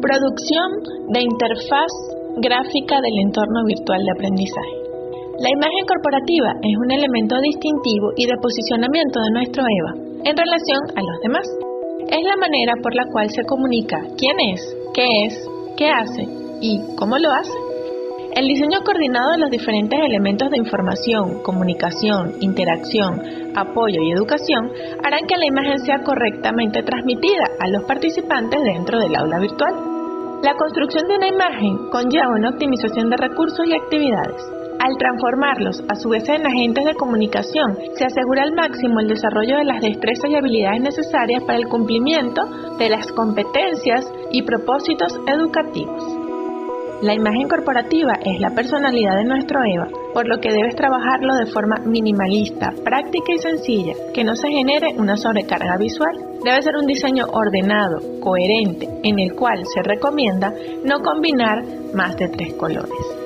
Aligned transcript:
Producción 0.00 0.68
de 1.10 1.22
interfaz 1.22 1.90
gráfica 2.38 3.00
del 3.02 3.16
entorno 3.26 3.64
virtual 3.66 3.98
de 3.98 4.12
aprendizaje. 4.14 4.76
La 5.42 5.50
imagen 5.50 5.84
corporativa 5.90 6.54
es 6.62 6.74
un 6.78 6.90
elemento 6.92 7.34
distintivo 7.42 8.14
y 8.14 8.26
de 8.26 8.38
posicionamiento 8.40 9.18
de 9.18 9.30
nuestro 9.34 9.62
EVA 9.66 9.92
en 10.22 10.36
relación 10.36 10.82
a 10.94 11.02
los 11.02 11.18
demás. 11.22 11.46
Es 12.14 12.22
la 12.22 12.36
manera 12.36 12.74
por 12.80 12.94
la 12.94 13.06
cual 13.10 13.28
se 13.30 13.42
comunica 13.42 13.98
quién 14.16 14.38
es, 14.54 14.62
qué 14.94 15.26
es, 15.26 15.34
qué 15.76 15.90
hace 15.90 16.22
y 16.60 16.78
cómo 16.94 17.18
lo 17.18 17.32
hace. 17.32 17.58
El 18.38 18.46
diseño 18.46 18.84
coordinado 18.84 19.32
de 19.32 19.38
los 19.38 19.50
diferentes 19.50 19.98
elementos 19.98 20.48
de 20.48 20.58
información, 20.58 21.42
comunicación, 21.42 22.34
interacción, 22.38 23.20
apoyo 23.56 24.00
y 24.00 24.12
educación 24.12 24.70
harán 25.04 25.26
que 25.26 25.36
la 25.36 25.46
imagen 25.46 25.80
sea 25.80 26.04
correctamente 26.04 26.84
transmitida 26.84 27.42
a 27.58 27.66
los 27.66 27.82
participantes 27.82 28.62
dentro 28.62 29.00
del 29.00 29.16
aula 29.16 29.40
virtual. 29.40 29.74
La 30.44 30.54
construcción 30.54 31.08
de 31.08 31.16
una 31.16 31.26
imagen 31.26 31.90
conlleva 31.90 32.28
una 32.38 32.50
optimización 32.50 33.10
de 33.10 33.16
recursos 33.16 33.66
y 33.66 33.74
actividades. 33.74 34.40
Al 34.78 34.96
transformarlos 34.96 35.82
a 35.88 35.96
su 35.96 36.08
vez 36.10 36.28
en 36.28 36.46
agentes 36.46 36.84
de 36.84 36.94
comunicación, 36.94 37.76
se 37.94 38.04
asegura 38.04 38.44
al 38.44 38.52
máximo 38.52 39.00
el 39.00 39.08
desarrollo 39.08 39.56
de 39.58 39.64
las 39.64 39.80
destrezas 39.82 40.30
y 40.30 40.36
habilidades 40.36 40.82
necesarias 40.82 41.42
para 41.42 41.58
el 41.58 41.66
cumplimiento 41.66 42.46
de 42.78 42.88
las 42.88 43.10
competencias 43.10 44.06
y 44.30 44.42
propósitos 44.42 45.12
educativos. 45.26 46.17
La 47.00 47.14
imagen 47.14 47.46
corporativa 47.46 48.14
es 48.24 48.40
la 48.40 48.50
personalidad 48.50 49.16
de 49.16 49.24
nuestro 49.24 49.60
EVA, 49.64 49.86
por 50.12 50.26
lo 50.26 50.40
que 50.40 50.50
debes 50.50 50.74
trabajarlo 50.74 51.36
de 51.36 51.46
forma 51.46 51.76
minimalista, 51.84 52.72
práctica 52.84 53.34
y 53.34 53.38
sencilla, 53.38 53.92
que 54.12 54.24
no 54.24 54.34
se 54.34 54.48
genere 54.48 54.88
una 54.98 55.16
sobrecarga 55.16 55.76
visual. 55.78 56.16
Debe 56.42 56.60
ser 56.60 56.76
un 56.76 56.86
diseño 56.86 57.26
ordenado, 57.32 57.98
coherente, 58.20 58.88
en 59.04 59.20
el 59.20 59.32
cual 59.34 59.64
se 59.72 59.80
recomienda 59.82 60.52
no 60.84 60.98
combinar 60.98 61.62
más 61.94 62.16
de 62.16 62.28
tres 62.30 62.54
colores. 62.54 63.17